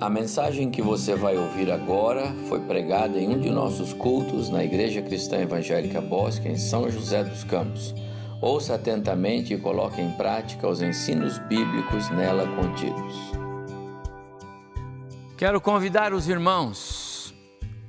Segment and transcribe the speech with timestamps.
[0.00, 4.64] A mensagem que você vai ouvir agora foi pregada em um de nossos cultos na
[4.64, 7.94] Igreja Cristã Evangélica Bosque, em São José dos Campos.
[8.42, 13.14] Ouça atentamente e coloque em prática os ensinos bíblicos nela contidos.
[15.38, 17.32] Quero convidar os irmãos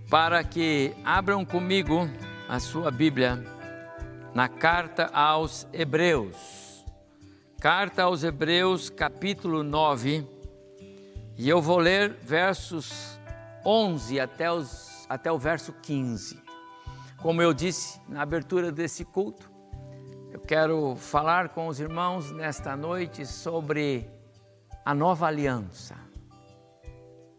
[0.07, 2.07] para que abram comigo
[2.47, 3.43] a sua Bíblia
[4.31, 6.85] na carta aos Hebreus.
[7.59, 10.34] Carta aos Hebreus, capítulo 9
[11.37, 13.19] e eu vou ler versos
[13.65, 16.41] 11 até, os, até o verso 15.
[17.21, 19.51] Como eu disse na abertura desse culto,
[20.31, 24.09] eu quero falar com os irmãos nesta noite sobre
[24.85, 25.95] a nova aliança.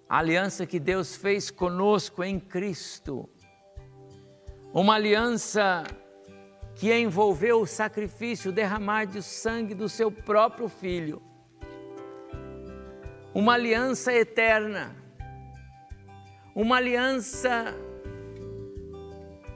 [0.07, 3.29] A aliança que Deus fez conosco em Cristo.
[4.75, 5.85] Uma aliança
[6.75, 11.23] que envolveu o sacrifício, derramar de sangue do seu próprio filho
[13.37, 14.97] uma aliança eterna,
[16.55, 17.77] uma aliança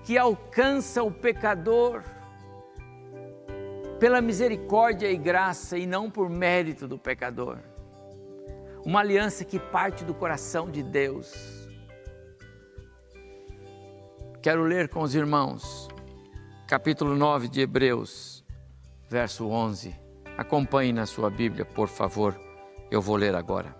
[0.04, 2.04] que alcança o pecador
[3.98, 7.56] pela misericórdia e graça e não por mérito do pecador.
[8.84, 11.32] Uma aliança que parte do coração de Deus.
[14.42, 15.88] Quero ler com os irmãos,
[16.68, 18.44] capítulo 9 de Hebreus,
[19.08, 19.98] verso 11.
[20.36, 22.49] Acompanhe na sua Bíblia, por favor.
[22.90, 23.74] Eu vou ler agora.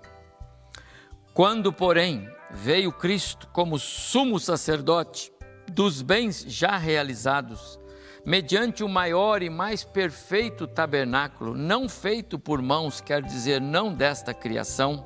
[1.34, 5.32] Quando, porém, veio Cristo como sumo sacerdote
[5.68, 7.78] dos bens já realizados,
[8.24, 14.34] mediante o maior e mais perfeito tabernáculo, não feito por mãos, quer dizer, não desta
[14.34, 15.04] criação,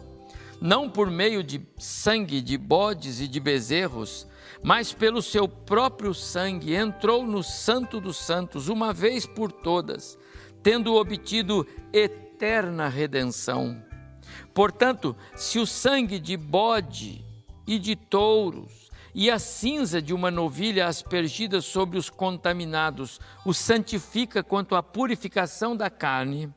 [0.61, 4.27] não por meio de sangue de bodes e de bezerros,
[4.63, 10.19] mas pelo seu próprio sangue, entrou no Santo dos Santos, uma vez por todas,
[10.63, 13.84] tendo obtido eterna redenção
[14.53, 17.25] Portanto, se o sangue de bode
[17.67, 24.43] e de touros e a cinza de uma novilha aspergida sobre os contaminados o santifica
[24.43, 26.53] quanto à purificação da carne,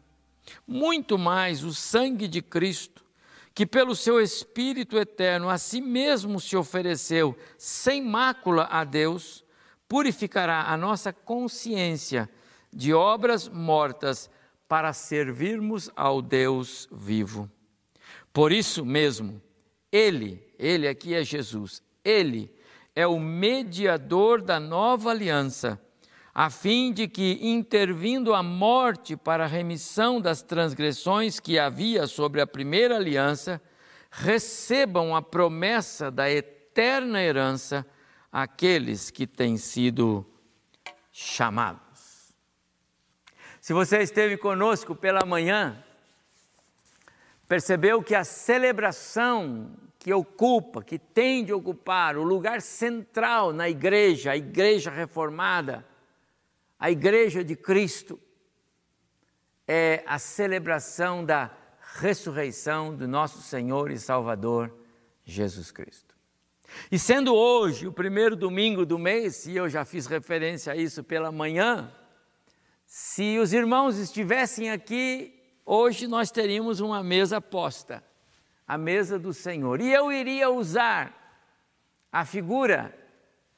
[0.67, 3.05] muito mais o sangue de Cristo,
[3.53, 9.43] que pelo seu Espírito eterno a si mesmo se ofereceu sem mácula a Deus,
[9.87, 12.29] purificará a nossa consciência
[12.71, 14.29] de obras mortas
[14.67, 17.49] para servirmos ao Deus vivo.
[18.37, 19.41] Por isso mesmo,
[19.91, 22.53] Ele, Ele aqui é Jesus, Ele
[22.95, 25.81] é o mediador da nova aliança,
[26.35, 32.39] a fim de que, intervindo a morte para a remissão das transgressões que havia sobre
[32.39, 33.59] a primeira aliança,
[34.11, 37.83] recebam a promessa da eterna herança
[38.31, 40.23] aqueles que têm sido
[41.11, 42.35] chamados.
[43.59, 45.83] Se você esteve conosco pela manhã,
[47.47, 54.31] percebeu que a celebração que ocupa, que tem de ocupar o lugar central na igreja,
[54.31, 55.85] a igreja reformada,
[56.79, 58.19] a igreja de Cristo,
[59.67, 61.51] é a celebração da
[61.99, 64.73] ressurreição do nosso Senhor e Salvador
[65.25, 66.15] Jesus Cristo.
[66.91, 71.03] E sendo hoje o primeiro domingo do mês, e eu já fiz referência a isso
[71.03, 71.91] pela manhã,
[72.85, 75.36] se os irmãos estivessem aqui
[75.67, 78.01] hoje nós teríamos uma mesa posta,
[78.65, 79.81] a mesa do Senhor.
[79.81, 81.13] E eu iria usar
[82.11, 82.97] a figura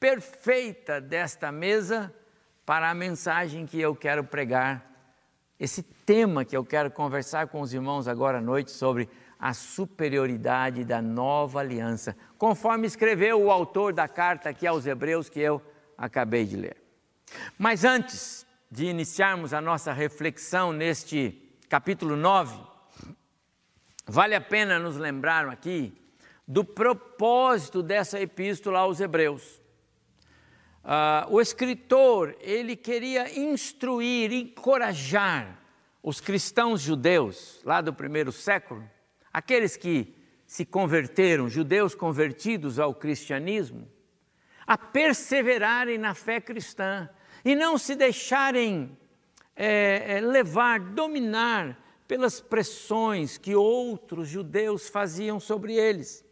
[0.00, 2.12] perfeita desta mesa
[2.66, 4.90] para a mensagem que eu quero pregar,
[5.58, 10.84] esse tema que eu quero conversar com os irmãos agora à noite sobre a superioridade
[10.84, 15.62] da nova aliança, conforme escreveu o autor da carta aqui aos Hebreus que eu
[15.98, 16.76] acabei de ler.
[17.58, 22.58] Mas antes de iniciarmos a nossa reflexão neste capítulo 9,
[24.04, 25.96] vale a pena nos lembrar aqui
[26.46, 29.62] do propósito dessa epístola aos Hebreus.
[30.82, 35.60] Uh, o escritor, ele queria instruir, encorajar
[36.02, 38.82] os cristãos judeus lá do primeiro século,
[39.32, 40.12] aqueles que
[40.48, 43.88] se converteram, judeus convertidos ao cristianismo,
[44.66, 47.08] a perseverarem na fé cristã
[47.44, 48.98] e não se deixarem
[49.62, 51.78] é, é, levar, dominar
[52.08, 56.24] pelas pressões que outros judeus faziam sobre eles.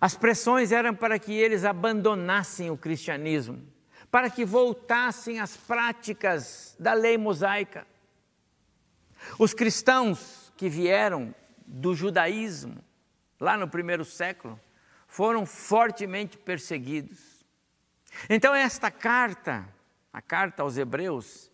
[0.00, 3.64] As pressões eram para que eles abandonassem o cristianismo,
[4.10, 7.86] para que voltassem às práticas da lei mosaica.
[9.38, 11.32] Os cristãos que vieram
[11.64, 12.82] do judaísmo,
[13.38, 14.58] lá no primeiro século,
[15.06, 17.46] foram fortemente perseguidos.
[18.28, 19.77] Então, esta carta
[20.18, 21.48] a carta aos Hebreus,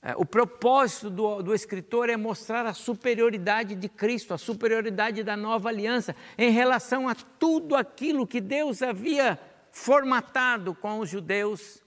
[0.00, 5.36] É, o propósito do, do, escritor é mostrar a superioridade de Cristo, a superioridade da
[5.36, 9.36] nova aliança em relação a tudo aquilo que Deus havia
[9.72, 11.82] formatado com os judeus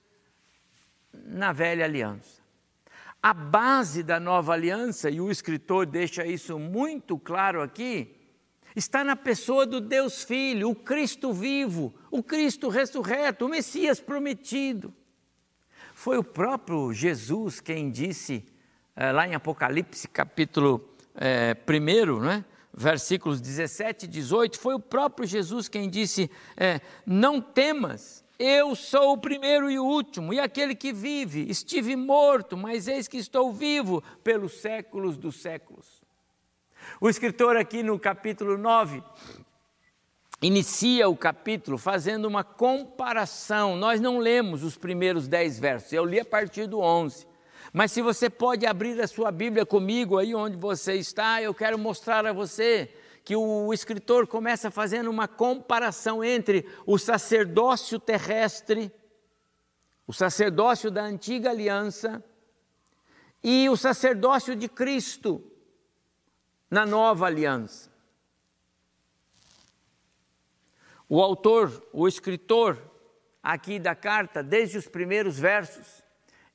[1.13, 2.41] na velha aliança.
[3.23, 8.13] A base da nova aliança, e o escritor deixa isso muito claro aqui,
[8.75, 14.93] está na pessoa do Deus Filho, o Cristo vivo, o Cristo ressurreto, o Messias prometido.
[16.01, 18.43] Foi o próprio Jesus quem disse,
[18.95, 22.43] é, lá em Apocalipse, capítulo é, 1, né?
[22.73, 26.27] versículos 17 e 18, foi o próprio Jesus quem disse:
[26.57, 31.47] é, Não temas, eu sou o primeiro e o último, e aquele que vive.
[31.47, 36.03] Estive morto, mas eis que estou vivo pelos séculos dos séculos.
[36.99, 39.03] O escritor, aqui no capítulo 9,
[40.41, 43.75] inicia o capítulo fazendo uma comparação.
[43.75, 47.27] Nós não lemos os primeiros dez versos, eu li a partir do 11.
[47.71, 51.77] Mas se você pode abrir a sua Bíblia comigo aí onde você está, eu quero
[51.77, 52.93] mostrar a você
[53.23, 58.91] que o escritor começa fazendo uma comparação entre o sacerdócio terrestre,
[60.07, 62.23] o sacerdócio da antiga aliança,
[63.43, 65.43] e o sacerdócio de Cristo
[66.69, 67.90] na nova aliança.
[71.13, 72.81] O autor, o escritor
[73.43, 76.01] aqui da carta, desde os primeiros versos,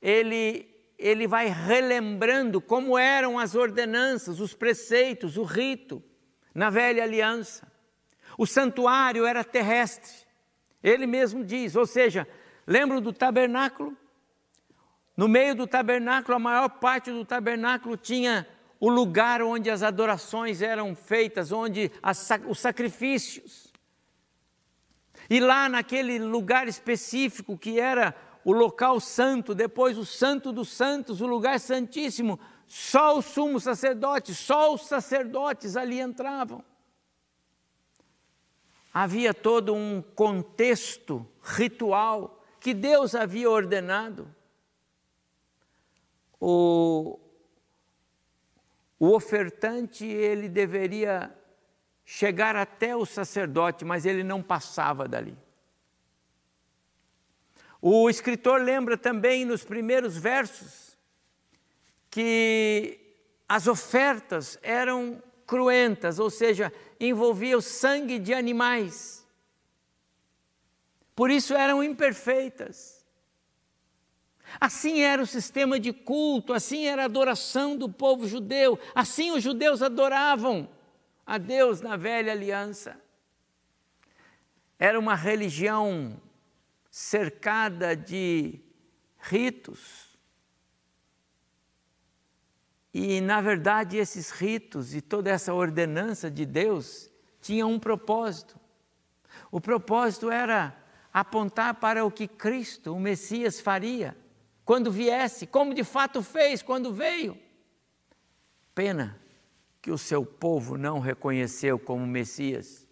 [0.01, 0.67] ele,
[0.97, 6.03] ele vai relembrando como eram as ordenanças, os preceitos, o rito
[6.55, 7.71] na velha aliança.
[8.35, 10.25] O santuário era terrestre.
[10.81, 12.27] Ele mesmo diz, ou seja,
[12.65, 13.95] lembram do tabernáculo?
[15.15, 18.47] No meio do tabernáculo, a maior parte do tabernáculo tinha
[18.79, 23.66] o lugar onde as adorações eram feitas, onde as, os sacrifícios.
[25.29, 28.15] E lá naquele lugar específico que era
[28.45, 34.33] o local santo, depois o santo dos santos, o lugar santíssimo, só o sumo sacerdote,
[34.33, 36.63] só os sacerdotes ali entravam.
[38.93, 44.33] Havia todo um contexto ritual que Deus havia ordenado.
[46.39, 47.19] O,
[48.99, 51.36] o ofertante ele deveria
[52.09, 55.37] chegar até o sacerdote, mas ele não passava dali.
[57.81, 60.97] O escritor lembra também nos primeiros versos
[62.09, 62.97] que
[63.47, 69.27] as ofertas eram cruentas, ou seja, envolviam sangue de animais.
[71.13, 73.05] Por isso eram imperfeitas.
[74.61, 79.43] Assim era o sistema de culto, assim era a adoração do povo judeu, assim os
[79.43, 80.69] judeus adoravam
[81.27, 82.97] a Deus na velha aliança.
[84.79, 86.21] Era uma religião
[86.89, 88.61] cercada de
[89.19, 90.17] ritos.
[92.93, 98.57] E, na verdade, esses ritos e toda essa ordenança de Deus tinham um propósito.
[99.51, 100.75] O propósito era
[101.11, 104.17] apontar para o que Cristo, o Messias, faria
[104.63, 107.37] quando viesse, como de fato fez quando veio.
[108.73, 109.26] Pena
[109.81, 112.87] que o seu povo não reconheceu como Messias,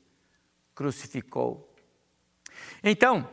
[0.74, 1.74] crucificou.
[2.84, 3.28] Então,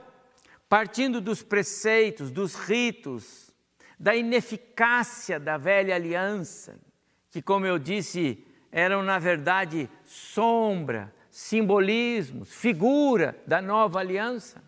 [0.69, 3.53] partindo dos preceitos, dos ritos,
[3.99, 6.77] da ineficácia da velha aliança,
[7.31, 14.63] que, como eu disse, eram na verdade sombra, simbolismos, figura da nova aliança.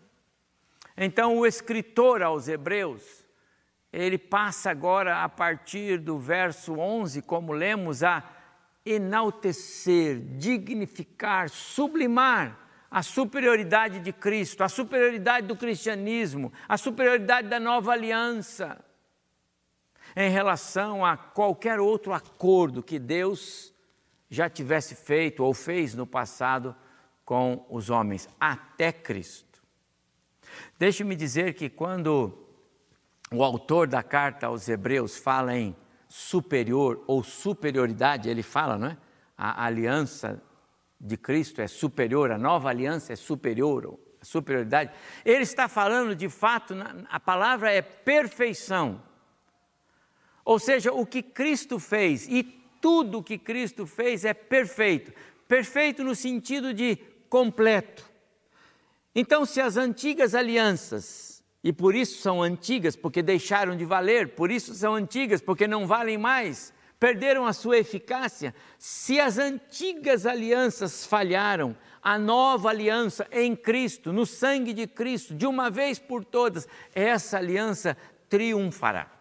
[0.95, 3.25] Então, o escritor aos Hebreus,
[3.91, 8.21] ele passa agora, a partir do verso 11, como lemos, a
[8.85, 17.91] enaltecer, dignificar, sublimar a superioridade de Cristo, a superioridade do cristianismo, a superioridade da nova
[17.91, 18.83] aliança
[20.15, 23.73] em relação a qualquer outro acordo que Deus
[24.29, 26.75] já tivesse feito ou fez no passado
[27.25, 29.61] com os homens, até Cristo.
[30.77, 32.37] Deixe-me dizer que quando
[33.31, 35.75] o autor da carta aos Hebreus fala em
[36.15, 38.97] superior ou superioridade, ele fala, não é?
[39.37, 40.41] A aliança
[40.97, 44.93] de Cristo é superior, a nova aliança é superior, a superioridade.
[45.25, 46.73] Ele está falando de fato,
[47.09, 49.03] a palavra é perfeição.
[50.45, 52.43] Ou seja, o que Cristo fez e
[52.79, 55.11] tudo o que Cristo fez é perfeito.
[55.49, 56.95] Perfeito no sentido de
[57.27, 58.09] completo.
[59.13, 61.34] Então, se as antigas alianças
[61.65, 65.87] e por isso são antigas, porque deixaram de valer, por isso são antigas, porque não
[65.87, 68.53] valem mais, perderam a sua eficácia.
[68.77, 75.47] Se as antigas alianças falharam, a nova aliança em Cristo, no sangue de Cristo, de
[75.47, 77.97] uma vez por todas, essa aliança
[78.29, 79.11] triunfará.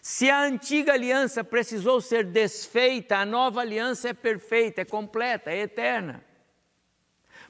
[0.00, 5.60] Se a antiga aliança precisou ser desfeita, a nova aliança é perfeita, é completa, é
[5.60, 6.24] eterna.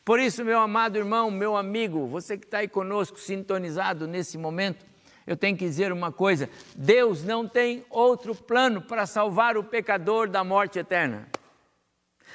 [0.04, 4.85] Por isso, meu amado irmão, meu amigo, você que está aí conosco, sintonizado nesse momento,
[5.26, 10.28] eu tenho que dizer uma coisa: Deus não tem outro plano para salvar o pecador
[10.28, 11.28] da morte eterna.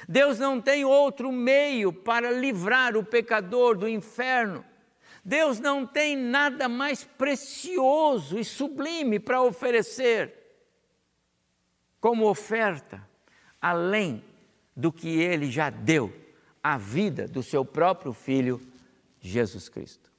[0.08, 4.64] Deus não tem outro meio para livrar o pecador do inferno.
[5.24, 10.32] Deus não tem nada mais precioso e sublime para oferecer
[12.00, 13.06] como oferta,
[13.60, 14.24] além
[14.74, 16.12] do que ele já deu,
[16.62, 18.60] a vida do seu próprio filho,
[19.20, 20.10] Jesus Cristo.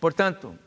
[0.00, 0.58] Portanto,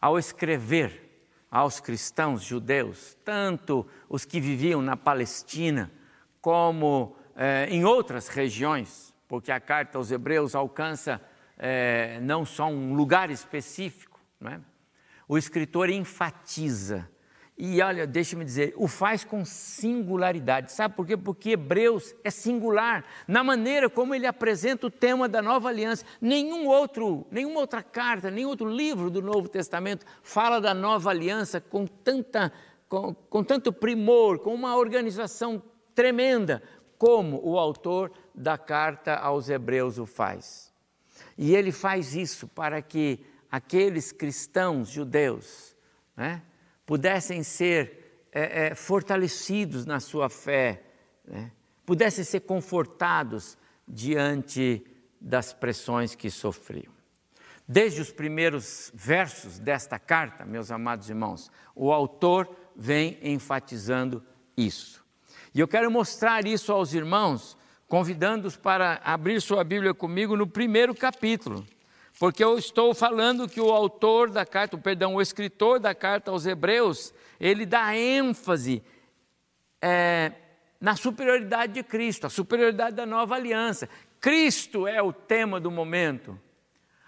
[0.00, 1.02] ao escrever
[1.50, 5.90] aos cristãos judeus, tanto os que viviam na Palestina,
[6.40, 11.20] como eh, em outras regiões, porque a carta aos Hebreus alcança
[11.56, 14.58] é, não só um lugar específico, é?
[15.28, 17.08] o escritor enfatiza.
[17.56, 20.72] E olha, deixa-me dizer, o faz com singularidade.
[20.72, 21.16] Sabe por quê?
[21.16, 26.04] Porque Hebreus é singular na maneira como ele apresenta o tema da nova aliança.
[26.20, 31.60] Nenhum outro, nenhuma outra carta, nenhum outro livro do Novo Testamento fala da nova aliança
[31.60, 32.52] com, tanta,
[32.88, 35.62] com, com tanto primor, com uma organização
[35.94, 36.60] tremenda,
[36.98, 40.72] como o autor da carta aos Hebreus o faz.
[41.38, 45.76] E ele faz isso para que aqueles cristãos judeus
[46.16, 46.42] né,
[46.86, 50.82] pudessem ser é, é, fortalecidos na sua fé,
[51.24, 51.52] né,
[51.86, 54.84] pudessem ser confortados diante
[55.20, 56.92] das pressões que sofriam.
[57.66, 64.22] Desde os primeiros versos desta carta, meus amados irmãos, o autor vem enfatizando
[64.56, 65.02] isso.
[65.54, 67.56] E eu quero mostrar isso aos irmãos
[67.88, 71.64] convidando-os para abrir sua Bíblia comigo no primeiro capítulo,
[72.18, 76.46] porque eu estou falando que o autor da carta, perdão, o escritor da carta aos
[76.46, 78.82] Hebreus, ele dá ênfase
[79.82, 80.32] é,
[80.80, 83.88] na superioridade de Cristo, a superioridade da nova aliança.
[84.20, 86.38] Cristo é o tema do momento.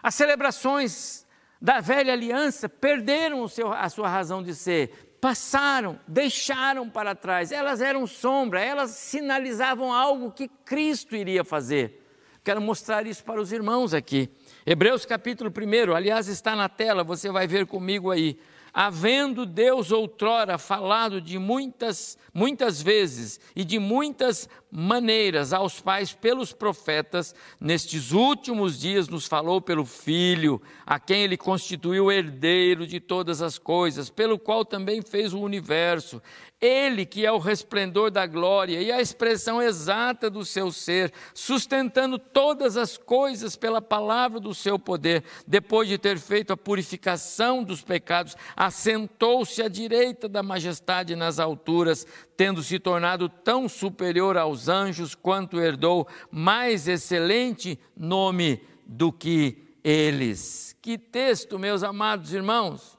[0.03, 1.27] As celebrações
[1.61, 7.53] da velha aliança perderam seu, a sua razão de ser, passaram, deixaram para trás.
[7.53, 12.06] Elas eram sombra, elas sinalizavam algo que Cristo iria fazer.
[12.47, 14.31] Quero mostrar isso para os irmãos aqui.
[14.65, 18.39] Hebreus capítulo 1, aliás, está na tela, você vai ver comigo aí
[18.73, 24.49] havendo Deus outrora falado de muitas, muitas vezes e de muitas
[24.79, 31.39] maneiras aos pais pelos profetas, nestes últimos dias nos falou pelo Filho, a quem ele
[31.39, 36.21] constituiu herdeiro de todas as coisas, pelo qual também fez o universo.
[36.61, 42.19] Ele que é o resplendor da glória e a expressão exata do seu ser, sustentando
[42.19, 47.81] todas as coisas pela palavra do seu poder, depois de ter feito a purificação dos
[47.83, 52.07] pecados, assentou-se à direita da majestade nas alturas,
[52.37, 60.77] tendo se tornado tão superior aos anjos quanto herdou mais excelente nome do que eles.
[60.83, 62.97] Que texto, meus amados irmãos!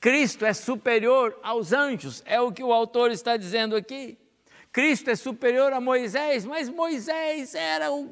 [0.00, 4.18] Cristo é superior aos anjos, é o que o autor está dizendo aqui.
[4.70, 8.10] Cristo é superior a Moisés, mas Moisés era o,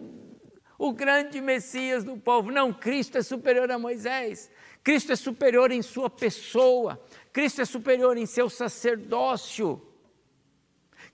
[0.79, 2.51] o grande Messias do povo.
[2.51, 4.51] Não, Cristo é superior a Moisés.
[4.83, 6.99] Cristo é superior em sua pessoa.
[7.33, 9.83] Cristo é superior em seu sacerdócio.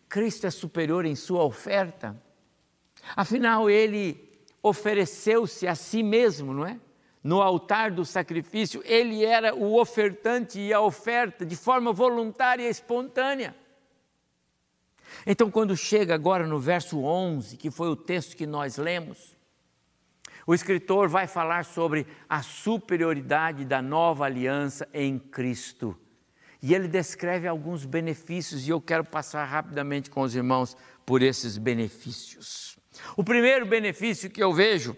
[0.08, 2.20] Cristo é superior em sua oferta.
[3.14, 6.78] Afinal, ele ofereceu-se a si mesmo, não é?
[7.22, 12.70] no altar do sacrifício, ele era o ofertante e a oferta de forma voluntária e
[12.70, 13.54] espontânea.
[15.26, 19.36] Então, quando chega agora no verso 11, que foi o texto que nós lemos,
[20.46, 25.98] o escritor vai falar sobre a superioridade da nova aliança em Cristo.
[26.60, 31.56] E ele descreve alguns benefícios, e eu quero passar rapidamente com os irmãos por esses
[31.56, 32.76] benefícios.
[33.16, 34.96] O primeiro benefício que eu vejo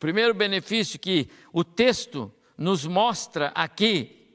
[0.00, 4.34] primeiro benefício que o texto nos mostra aqui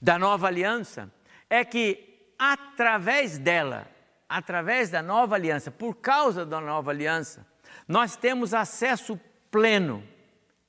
[0.00, 1.12] da nova aliança
[1.48, 3.88] é que através dela,
[4.28, 7.46] através da nova aliança, por causa da nova aliança,
[7.88, 9.18] nós temos acesso
[9.50, 10.06] pleno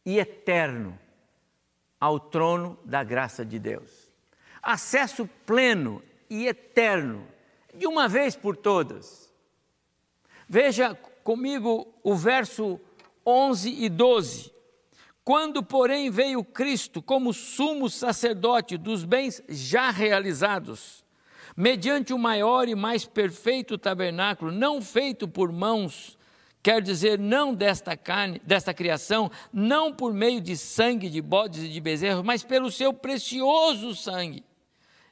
[0.05, 0.97] e eterno
[1.99, 4.00] ao trono da graça de Deus.
[4.61, 7.27] Acesso pleno e eterno,
[7.73, 9.31] de uma vez por todas.
[10.47, 12.79] Veja comigo o verso
[13.25, 14.51] 11 e 12.
[15.23, 21.05] Quando, porém, veio Cristo como sumo sacerdote dos bens já realizados,
[21.55, 26.17] mediante o maior e mais perfeito tabernáculo, não feito por mãos,
[26.63, 31.69] quer dizer, não desta carne, desta criação, não por meio de sangue de bodes e
[31.69, 34.43] de bezerros, mas pelo seu precioso sangue.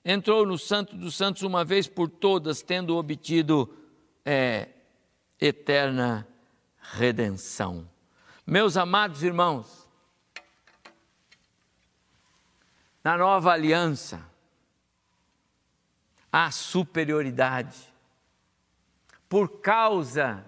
[0.04, 3.74] Entrou no Santo dos Santos uma vez por todas, tendo obtido
[4.26, 4.70] é,
[5.40, 6.28] eterna
[6.78, 7.90] redenção.
[8.46, 9.90] Meus amados irmãos,
[13.04, 14.26] na nova aliança,
[16.32, 17.78] há superioridade.
[19.28, 20.44] Por causa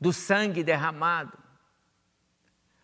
[0.00, 1.38] do sangue derramado.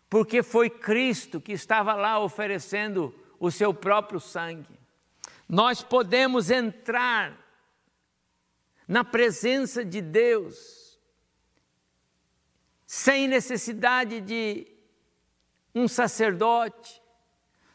[0.09, 4.78] Porque foi Cristo que estava lá oferecendo o seu próprio sangue.
[5.49, 7.35] Nós podemos entrar
[8.87, 10.99] na presença de Deus
[12.85, 14.67] sem necessidade de
[15.73, 17.01] um sacerdote.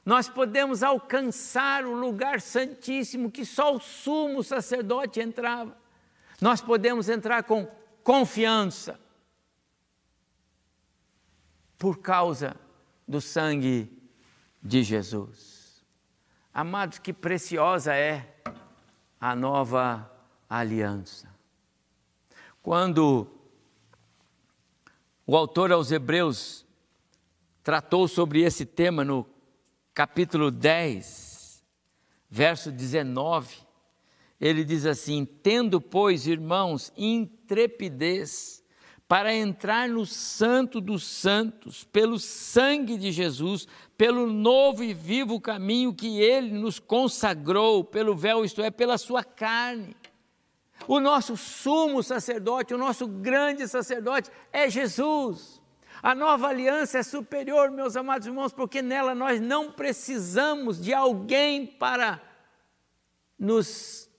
[0.04, 5.76] Nós podemos alcançar o lugar santíssimo que só o sumo sacerdote entrava.
[6.40, 7.66] Nós podemos entrar com
[8.04, 9.00] confiança
[11.76, 12.56] por causa
[13.06, 13.90] do sangue
[14.62, 15.53] de Jesus.
[16.56, 18.32] Amados, que preciosa é
[19.20, 20.08] a nova
[20.49, 21.28] aliança.
[22.62, 23.26] Quando
[25.26, 26.64] o autor aos Hebreus
[27.61, 29.26] tratou sobre esse tema no
[29.92, 31.61] capítulo 10,
[32.30, 33.56] verso 19,
[34.40, 38.63] ele diz assim: Tendo, pois, irmãos, intrepidez,
[39.14, 45.94] para entrar no Santo dos Santos, pelo sangue de Jesus, pelo novo e vivo caminho
[45.94, 49.97] que ele nos consagrou, pelo véu, isto é, pela sua carne.
[50.88, 55.62] O nosso sumo sacerdote, o nosso grande sacerdote é Jesus.
[56.02, 61.68] A nova aliança é superior, meus amados irmãos, porque nela nós não precisamos de alguém
[61.68, 62.21] para
[63.38, 64.11] nos,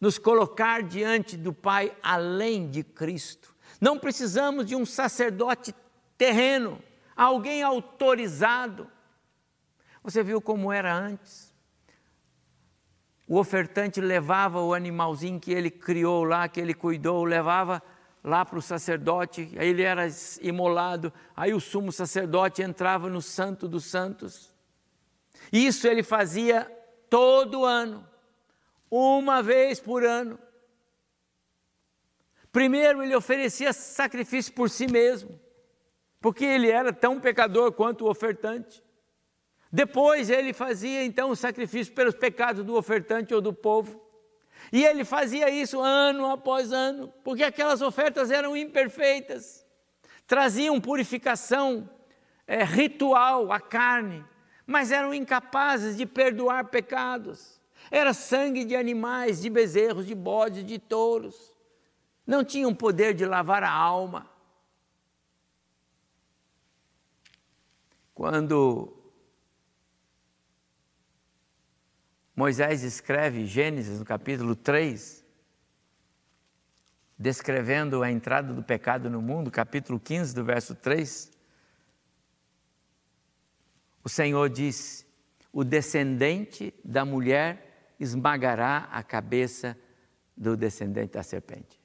[0.00, 3.54] nos colocar diante do Pai além de Cristo.
[3.86, 5.72] Não precisamos de um sacerdote
[6.18, 6.82] terreno,
[7.14, 8.90] alguém autorizado.
[10.02, 11.54] Você viu como era antes?
[13.28, 17.80] O ofertante levava o animalzinho que ele criou lá, que ele cuidou, levava
[18.24, 20.08] lá para o sacerdote, aí ele era
[20.42, 24.52] imolado, aí o sumo sacerdote entrava no Santo dos Santos.
[25.52, 26.64] Isso ele fazia
[27.08, 28.04] todo ano,
[28.90, 30.40] uma vez por ano.
[32.56, 35.38] Primeiro, ele oferecia sacrifício por si mesmo,
[36.22, 38.82] porque ele era tão pecador quanto o ofertante.
[39.70, 44.02] Depois, ele fazia então o sacrifício pelos pecados do ofertante ou do povo.
[44.72, 49.62] E ele fazia isso ano após ano, porque aquelas ofertas eram imperfeitas,
[50.26, 51.86] traziam purificação
[52.46, 54.24] é, ritual à carne,
[54.66, 57.60] mas eram incapazes de perdoar pecados.
[57.90, 61.54] Era sangue de animais, de bezerros, de bodes, de touros
[62.26, 64.28] não tinham poder de lavar a alma.
[68.12, 68.96] Quando
[72.34, 75.24] Moisés escreve Gênesis no capítulo 3,
[77.18, 81.30] descrevendo a entrada do pecado no mundo, capítulo 15, do verso 3,
[84.02, 85.06] o Senhor diz:
[85.52, 89.76] O descendente da mulher esmagará a cabeça
[90.36, 91.75] do descendente da serpente.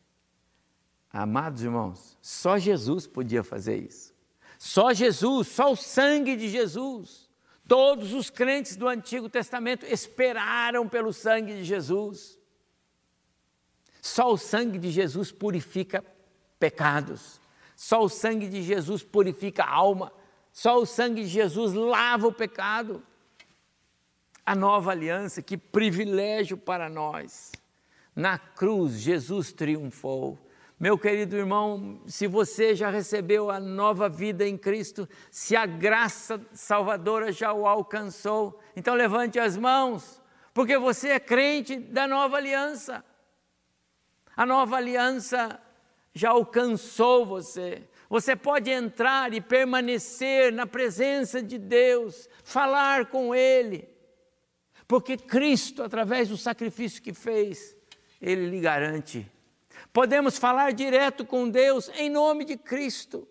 [1.13, 4.13] Amados irmãos, só Jesus podia fazer isso.
[4.58, 7.30] Só Jesus, só o sangue de Jesus.
[7.67, 12.39] Todos os crentes do Antigo Testamento esperaram pelo sangue de Jesus.
[14.02, 16.04] Só o sangue de Jesus purifica
[16.60, 17.41] pecados.
[17.76, 20.12] Só o sangue de Jesus purifica a alma.
[20.52, 23.04] Só o sangue de Jesus lava o pecado.
[24.45, 27.52] A nova aliança, que privilégio para nós.
[28.15, 30.38] Na cruz, Jesus triunfou.
[30.82, 36.41] Meu querido irmão, se você já recebeu a nova vida em Cristo, se a graça
[36.54, 40.20] salvadora já o alcançou, então levante as mãos,
[40.56, 43.06] porque você é crente da nova aliança.
[44.36, 45.62] A nova aliança
[46.15, 47.88] já alcançou você.
[48.10, 53.88] Você pode entrar e permanecer na presença de Deus, falar com Ele,
[54.88, 57.78] porque Cristo, através do sacrifício que fez,
[58.20, 59.32] Ele lhe garante
[59.93, 63.27] Podemos falar direto com Deus em nome de Cristo.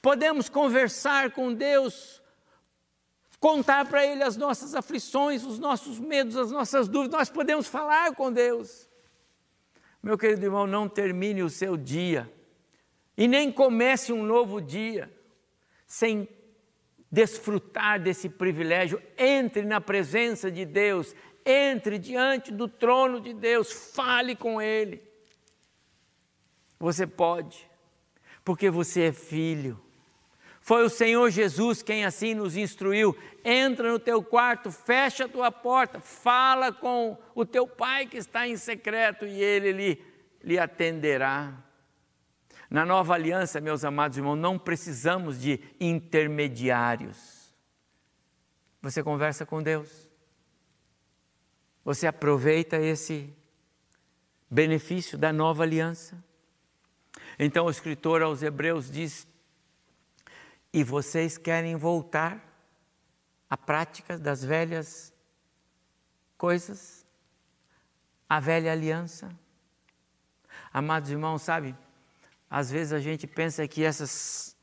[0.00, 2.22] Podemos conversar com Deus,
[3.38, 7.18] contar para Ele as nossas aflições, os nossos medos, as nossas dúvidas.
[7.18, 8.88] Nós podemos falar com Deus.
[10.02, 12.32] Meu querido irmão, não termine o seu dia
[13.16, 15.12] e nem comece um novo dia
[15.86, 16.26] sem
[17.10, 19.00] desfrutar desse privilégio.
[19.18, 25.11] Entre na presença de Deus, entre diante do trono de Deus, fale com Ele.
[26.82, 27.70] Você pode.
[28.44, 29.80] porque você é filho.
[30.60, 33.16] Foi o Senhor Jesus quem assim nos instruiu.
[33.44, 38.48] Entra no teu quarto, fecha a tua porta, fala com o teu pai que está
[38.48, 40.04] em secreto e ele lhe,
[40.42, 41.56] lhe atenderá.
[42.68, 47.54] Na nova aliança, meus amados irmãos, não precisamos de intermediários.
[48.82, 50.10] Você conversa com Deus.
[51.84, 53.32] Você aproveita esse
[54.50, 56.31] benefício da nova aliança.
[57.44, 59.26] Então o escritor aos Hebreus diz:
[60.72, 62.40] E vocês querem voltar
[63.50, 65.12] à prática das velhas
[66.38, 67.04] coisas,
[68.28, 69.36] à velha aliança?
[70.72, 71.74] Amados irmãos, sabe,
[72.48, 74.56] às vezes a gente pensa que essas,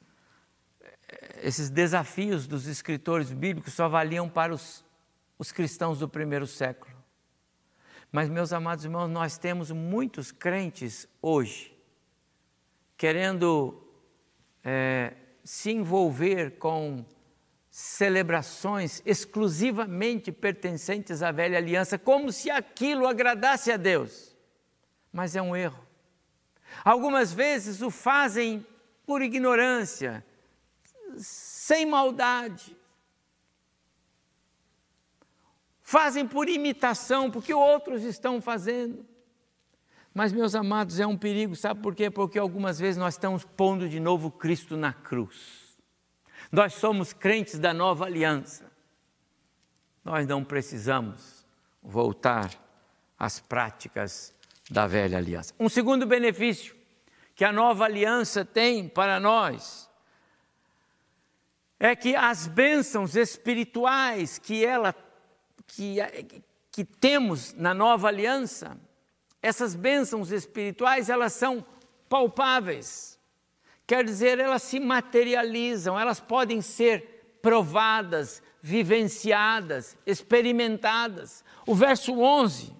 [1.41, 4.85] esses desafios dos escritores bíblicos só valiam para os,
[5.37, 6.95] os cristãos do primeiro século.
[8.09, 11.77] Mas, meus amados irmãos, nós temos muitos crentes hoje
[12.99, 13.81] querendo
[14.61, 17.05] é, se envolver com
[17.71, 24.35] celebrações exclusivamente pertencentes à velha aliança, como se aquilo agradasse a Deus.
[25.13, 25.81] Mas é um erro.
[26.83, 28.67] Algumas vezes o fazem
[29.05, 30.25] por ignorância,
[31.17, 32.75] sem maldade.
[35.81, 39.07] Fazem por imitação, porque outros estão fazendo.
[40.13, 42.09] Mas, meus amados, é um perigo, sabe por quê?
[42.09, 45.77] Porque algumas vezes nós estamos pondo de novo Cristo na cruz.
[46.51, 48.71] Nós somos crentes da nova aliança.
[50.03, 51.45] Nós não precisamos
[51.81, 52.49] voltar
[53.17, 54.33] às práticas
[54.69, 55.53] da velha aliança.
[55.59, 56.75] Um segundo benefício
[57.35, 59.89] que a nova aliança tem para nós
[61.79, 64.93] é que as bênçãos espirituais que ela
[65.65, 65.97] que,
[66.71, 68.77] que temos na nova aliança
[69.41, 71.65] essas bênçãos espirituais, elas são
[72.07, 73.17] palpáveis.
[73.87, 81.43] Quer dizer, elas se materializam, elas podem ser provadas, vivenciadas, experimentadas.
[81.65, 82.75] O verso 11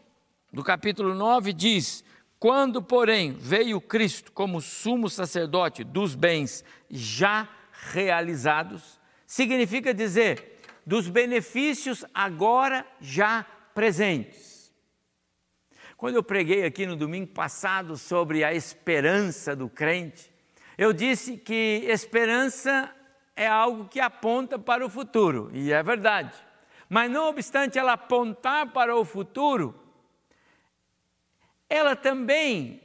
[0.52, 2.04] do capítulo 9 diz:
[2.40, 7.48] Quando, porém, veio Cristo como sumo sacerdote dos bens já
[7.92, 14.49] realizados, significa dizer, dos benefícios agora já presentes.
[16.00, 20.32] Quando eu preguei aqui no domingo passado sobre a esperança do crente,
[20.78, 22.90] eu disse que esperança
[23.36, 26.34] é algo que aponta para o futuro, e é verdade.
[26.88, 29.78] Mas não obstante ela apontar para o futuro,
[31.68, 32.82] ela também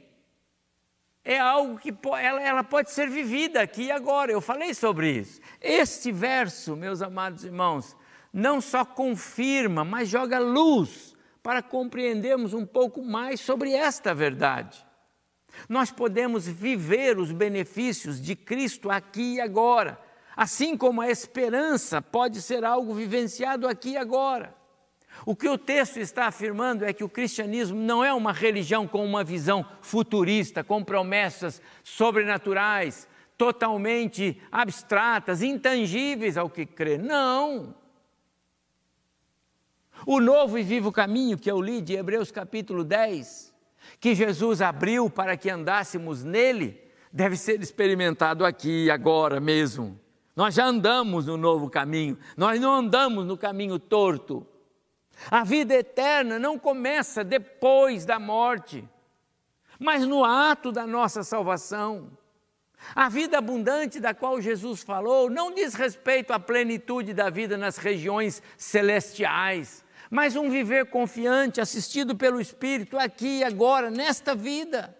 [1.23, 4.29] é algo que ela, ela pode ser vivida aqui e agora.
[4.29, 5.39] Eu falei sobre isso.
[5.61, 7.95] Este verso, meus amados irmãos,
[8.33, 11.14] não só confirma, mas joga luz
[11.45, 14.83] para compreendermos um pouco mais sobre esta verdade.
[15.69, 20.01] Nós podemos viver os benefícios de Cristo aqui e agora,
[20.35, 24.55] assim como a esperança pode ser algo vivenciado aqui e agora.
[25.23, 29.05] O que o texto está afirmando é que o cristianismo não é uma religião com
[29.05, 36.97] uma visão futurista, com promessas sobrenaturais, totalmente abstratas, intangíveis ao que crê.
[36.97, 37.84] Não!
[40.07, 43.51] O novo e vivo caminho que eu li de Hebreus capítulo 10,
[43.99, 46.79] que Jesus abriu para que andássemos nele,
[47.11, 49.99] deve ser experimentado aqui, agora mesmo.
[50.35, 54.45] Nós já andamos no novo caminho, nós não andamos no caminho torto.
[55.31, 58.87] A vida eterna não começa depois da morte,
[59.79, 62.11] mas no ato da nossa salvação.
[62.93, 67.77] A vida abundante da qual Jesus falou não diz respeito à plenitude da vida nas
[67.77, 74.95] regiões celestiais, mas um viver confiante, assistido pelo Espírito, aqui e agora, nesta vida.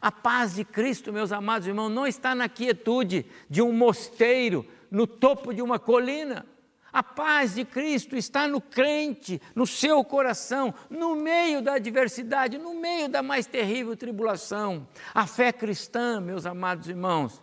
[0.00, 5.06] A paz de Cristo, meus amados irmãos, não está na quietude de um mosteiro, no
[5.06, 6.46] topo de uma colina.
[6.92, 12.74] A paz de Cristo está no crente, no seu coração, no meio da adversidade, no
[12.74, 14.86] meio da mais terrível tribulação.
[15.14, 17.40] A fé cristã, meus amados irmãos,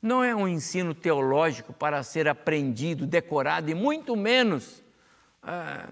[0.00, 4.82] não é um ensino teológico para ser aprendido, decorado e muito menos.
[5.42, 5.88] Ah,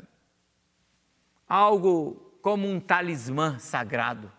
[1.49, 4.31] algo como um talismã sagrado.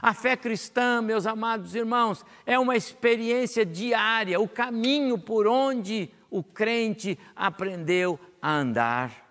[0.00, 6.42] A fé cristã, meus amados irmãos, é uma experiência diária, o caminho por onde o
[6.42, 9.28] crente aprendeu a andar.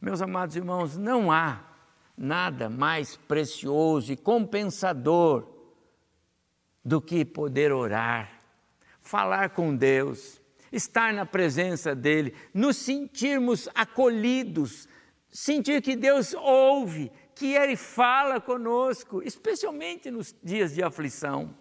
[0.00, 1.60] Meus amados irmãos, não há
[2.16, 5.46] nada mais precioso e compensador
[6.84, 8.30] do que poder orar,
[9.00, 10.40] falar com Deus,
[10.72, 14.88] estar na presença dEle, nos sentirmos acolhidos,
[15.30, 21.54] sentir que Deus ouve, que Ele fala conosco, especialmente nos dias de aflição.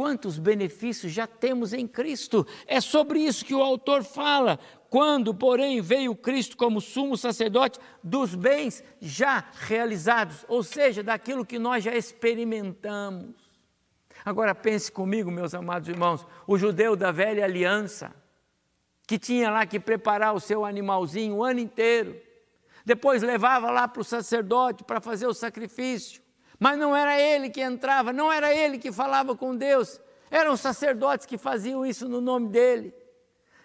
[0.00, 2.46] quantos benefícios já temos em Cristo.
[2.66, 4.58] É sobre isso que o autor fala.
[4.88, 11.58] Quando, porém, veio Cristo como sumo sacerdote dos bens já realizados, ou seja, daquilo que
[11.58, 13.34] nós já experimentamos.
[14.24, 18.10] Agora pense comigo, meus amados irmãos, o judeu da velha aliança,
[19.06, 22.18] que tinha lá que preparar o seu animalzinho o ano inteiro,
[22.84, 26.22] depois levava lá para o sacerdote para fazer o sacrifício,
[26.58, 31.26] mas não era ele que entrava, não era ele que falava com Deus, eram sacerdotes
[31.26, 32.94] que faziam isso no nome dele.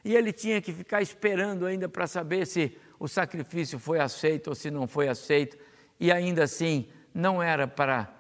[0.04, 4.56] E ele tinha que ficar esperando ainda para saber se o sacrifício foi aceito ou
[4.56, 5.58] se não foi aceito,
[6.00, 8.14] e ainda assim não era para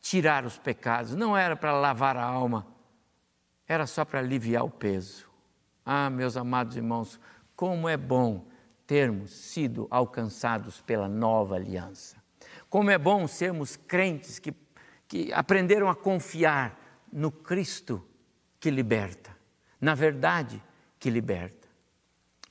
[0.00, 2.66] tirar os pecados, não era para lavar a alma,
[3.66, 5.28] era só para aliviar o peso.
[5.84, 7.20] Ah, meus amados irmãos,
[7.54, 8.49] como é bom
[8.90, 12.16] termos sido alcançados pela nova aliança.
[12.68, 14.52] Como é bom sermos crentes que,
[15.06, 18.04] que aprenderam a confiar no Cristo
[18.58, 19.30] que liberta,
[19.80, 20.60] na verdade
[20.98, 21.68] que liberta.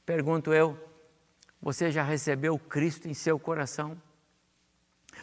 [0.05, 0.79] Pergunto eu,
[1.61, 4.01] você já recebeu Cristo em seu coração?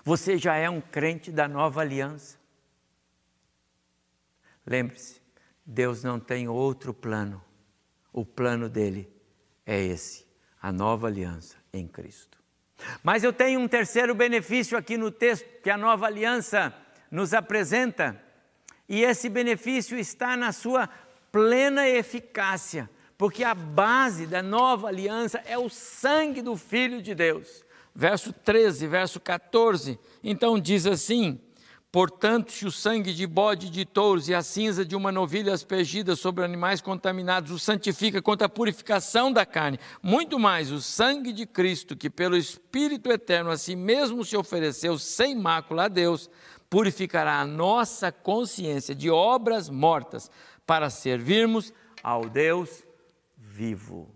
[0.05, 2.37] Você já é um crente da nova aliança?
[4.67, 5.23] Lembre-se,
[5.65, 7.43] Deus não tem outro plano.
[8.13, 9.11] O plano dele
[9.65, 10.26] é esse
[10.61, 12.39] a nova aliança em Cristo.
[13.03, 16.75] Mas eu tenho um terceiro benefício aqui no texto que a nova aliança
[17.11, 18.21] nos apresenta,
[18.89, 20.89] e esse benefício está na sua
[21.33, 27.65] plena eficácia, porque a base da nova aliança é o sangue do Filho de Deus.
[27.95, 31.41] Verso 13, verso 14, então diz assim:
[31.97, 36.15] Portanto, se o sangue de bode de touros e a cinza de uma novilha aspergida
[36.15, 41.47] sobre animais contaminados o santifica contra a purificação da carne, muito mais o sangue de
[41.47, 46.29] Cristo, que pelo Espírito eterno a si mesmo se ofereceu sem mácula a Deus,
[46.69, 50.31] purificará a nossa consciência de obras mortas
[50.67, 52.85] para servirmos ao Deus
[53.39, 54.15] vivo.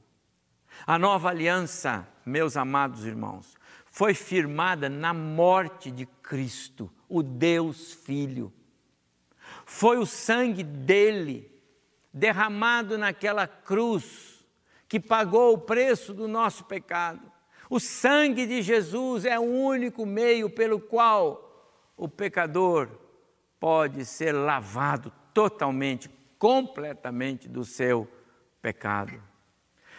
[0.87, 8.51] A nova aliança, meus amados irmãos, foi firmada na morte de Cristo, o Deus Filho.
[9.67, 11.51] Foi o sangue dele
[12.13, 14.45] derramado naquela cruz
[14.89, 17.31] que pagou o preço do nosso pecado.
[17.69, 22.89] O sangue de Jesus é o único meio pelo qual o pecador
[23.61, 28.09] pode ser lavado totalmente, completamente do seu
[28.63, 29.23] pecado.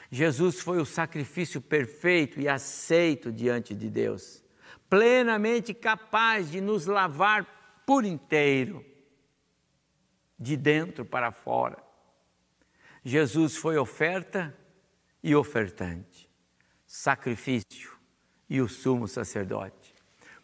[0.10, 4.44] Jesus foi o sacrifício perfeito e aceito diante de Deus,
[4.92, 8.86] plenamente capaz de nos lavar por inteiro,
[10.38, 11.82] de dentro para fora.
[13.02, 14.54] Jesus foi oferta
[15.24, 16.30] e ofertante,
[16.86, 17.98] sacrifício
[18.50, 19.96] e o sumo sacerdote.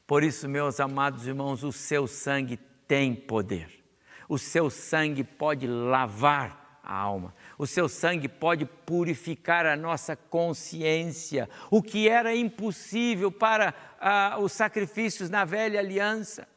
[0.07, 2.55] Por isso, meus amados irmãos, o seu sangue
[2.88, 3.83] tem poder.
[4.29, 7.36] O seu sangue pode lavar a alma.
[7.58, 14.54] O seu sangue pode purificar a nossa consciência, o que era impossível para ah, os
[14.54, 16.47] sacrifícios na velha aliança.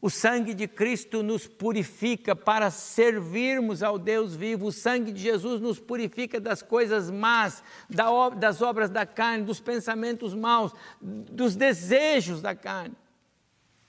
[0.00, 4.66] O sangue de Cristo nos purifica para servirmos ao Deus vivo.
[4.66, 10.34] O sangue de Jesus nos purifica das coisas más, das obras da carne, dos pensamentos
[10.34, 12.96] maus, dos desejos da carne,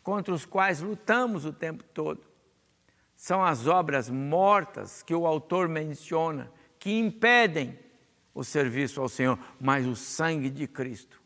[0.04, 2.33] contra os quais lutamos o tempo todo
[3.24, 7.80] são as obras mortas que o autor menciona, que impedem
[8.34, 11.22] o serviço ao Senhor, mas o sangue de Cristo.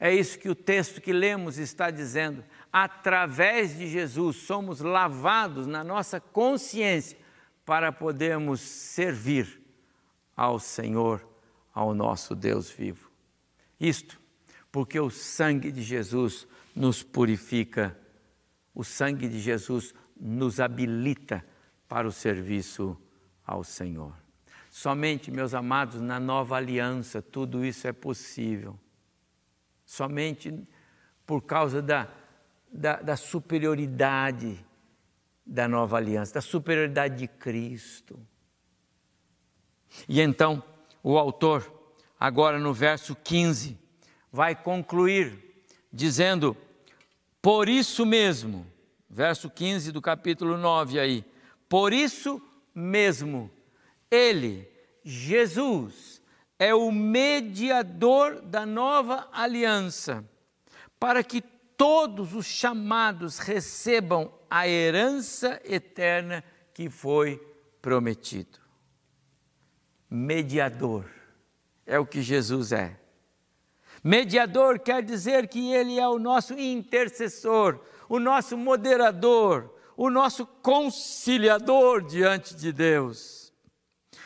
[0.00, 2.42] É isso que o texto que lemos está dizendo.
[2.72, 7.18] Através de Jesus somos lavados na nossa consciência
[7.66, 9.60] para podermos servir
[10.34, 11.22] ao Senhor,
[11.74, 13.10] ao nosso Deus vivo.
[13.78, 14.18] Isto
[14.72, 17.94] porque o sangue de Jesus nos purifica,
[18.74, 21.44] o sangue de Jesus nos habilita
[21.88, 22.96] para o serviço
[23.46, 24.12] ao Senhor.
[24.70, 28.78] Somente, meus amados, na nova aliança tudo isso é possível.
[29.84, 30.52] Somente
[31.24, 32.08] por causa da,
[32.72, 34.64] da, da superioridade
[35.46, 38.18] da nova aliança, da superioridade de Cristo.
[40.08, 40.62] E então,
[41.02, 43.78] o autor, agora no verso 15,
[44.32, 46.56] vai concluir dizendo:
[47.40, 48.66] Por isso mesmo,
[49.08, 51.24] verso 15 do capítulo 9 aí.
[51.68, 52.40] Por isso
[52.74, 53.50] mesmo,
[54.10, 54.68] ele,
[55.04, 56.22] Jesus,
[56.58, 60.24] é o mediador da nova aliança,
[60.98, 61.40] para que
[61.76, 66.42] todos os chamados recebam a herança eterna
[66.72, 67.36] que foi
[67.82, 68.58] prometido.
[70.08, 71.10] Mediador
[71.84, 72.98] é o que Jesus é.
[74.02, 82.02] Mediador quer dizer que ele é o nosso intercessor, o nosso moderador, o nosso conciliador
[82.02, 83.52] diante de Deus.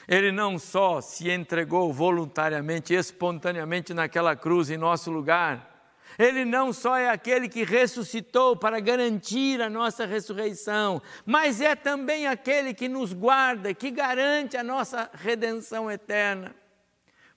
[0.08, 5.70] Ele não só se entregou voluntariamente, espontaneamente naquela cruz em nosso lugar,
[6.18, 12.26] ele não só é aquele que ressuscitou para garantir a nossa ressurreição, mas é também
[12.26, 16.54] aquele que nos guarda, que garante a nossa redenção eterna.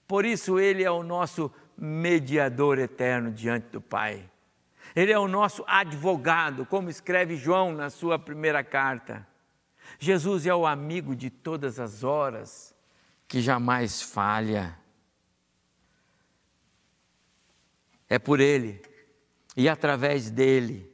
[0.06, 4.28] Por isso, ele é o nosso mediador eterno diante do Pai.
[4.94, 9.26] Ele é o nosso advogado, como escreve João na sua primeira carta.
[9.98, 12.74] Jesus é o amigo de todas as horas,
[13.26, 14.78] que jamais falha.
[18.08, 18.80] É por Ele
[19.56, 20.92] e através dele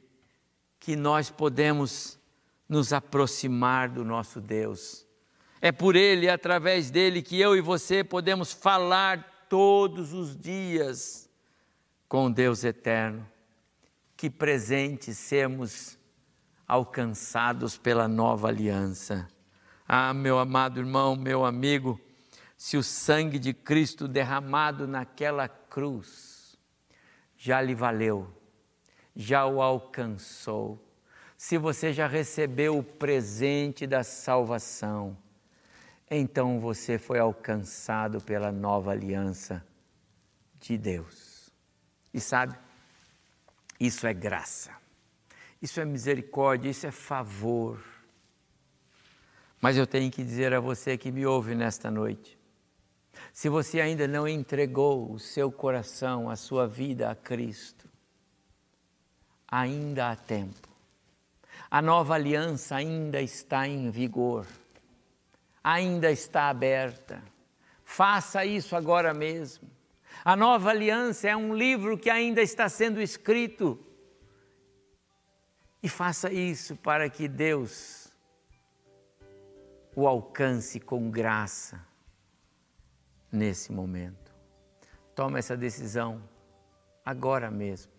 [0.79, 2.19] que nós podemos
[2.67, 5.05] nos aproximar do nosso Deus.
[5.61, 11.29] É por Ele e através dele que eu e você podemos falar todos os dias
[12.07, 13.30] com Deus eterno
[14.21, 15.97] que presente sermos
[16.67, 19.27] alcançados pela nova aliança.
[19.87, 21.99] Ah, meu amado irmão, meu amigo,
[22.55, 26.55] se o sangue de Cristo derramado naquela cruz
[27.35, 28.31] já lhe valeu,
[29.15, 30.79] já o alcançou,
[31.35, 35.17] se você já recebeu o presente da salvação,
[36.11, 39.65] então você foi alcançado pela nova aliança
[40.59, 41.51] de Deus.
[42.13, 42.55] E sabe,
[43.81, 44.71] isso é graça,
[45.59, 47.83] isso é misericórdia, isso é favor.
[49.59, 52.37] Mas eu tenho que dizer a você que me ouve nesta noite:
[53.33, 57.89] se você ainda não entregou o seu coração, a sua vida a Cristo,
[59.47, 60.69] ainda há tempo.
[61.69, 64.45] A nova aliança ainda está em vigor,
[65.63, 67.23] ainda está aberta.
[67.83, 69.67] Faça isso agora mesmo.
[70.23, 73.79] A nova aliança é um livro que ainda está sendo escrito.
[75.81, 78.11] E faça isso para que Deus
[79.95, 81.83] o alcance com graça
[83.31, 84.31] nesse momento.
[85.15, 86.21] Tome essa decisão
[87.03, 87.91] agora mesmo.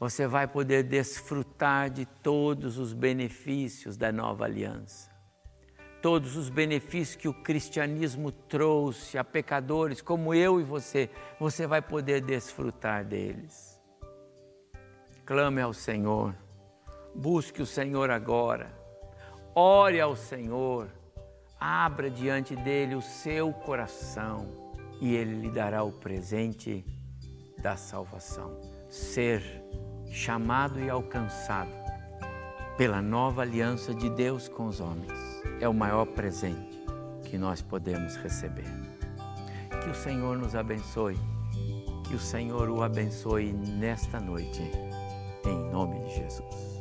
[0.00, 5.11] Você vai poder desfrutar de todos os benefícios da nova aliança
[6.02, 11.80] todos os benefícios que o cristianismo trouxe a pecadores como eu e você, você vai
[11.80, 13.80] poder desfrutar deles.
[15.24, 16.34] Clame ao Senhor,
[17.14, 18.76] busque o Senhor agora,
[19.54, 20.88] ore ao Senhor,
[21.58, 26.84] abra diante dele o seu coração e ele lhe dará o presente
[27.62, 28.60] da salvação.
[28.90, 29.42] Ser
[30.10, 31.81] chamado e alcançado
[32.76, 35.12] pela nova aliança de Deus com os homens
[35.60, 36.82] é o maior presente
[37.24, 38.66] que nós podemos receber.
[39.82, 41.18] Que o Senhor nos abençoe,
[42.06, 44.62] que o Senhor o abençoe nesta noite,
[45.44, 46.71] em nome de Jesus.